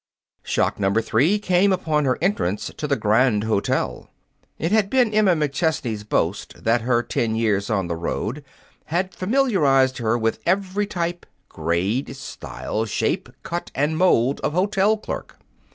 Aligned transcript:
Shock 0.41 0.79
number 0.79 0.99
three 0.99 1.37
came 1.37 1.71
upon 1.71 2.05
her 2.05 2.17
entrance 2.23 2.71
at 2.71 2.77
the 2.79 2.95
Grande 2.95 3.43
Hotel. 3.43 4.09
It 4.57 4.71
had 4.71 4.89
been 4.89 5.13
Emma 5.13 5.35
McChesney's 5.35 6.03
boast 6.03 6.63
that 6.63 6.81
her 6.81 7.03
ten 7.03 7.35
years 7.35 7.69
on 7.69 7.85
the 7.85 7.95
road 7.95 8.43
had 8.85 9.13
familiarized 9.13 9.99
her 9.99 10.17
with 10.17 10.39
every 10.43 10.87
type, 10.87 11.27
grade, 11.49 12.15
style, 12.15 12.85
shape, 12.85 13.29
cut, 13.43 13.69
and 13.75 13.95
mold 13.95 14.41
of 14.41 14.53
hotel 14.53 14.97
clerk. 14.97 15.37